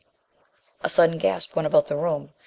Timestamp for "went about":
1.55-1.85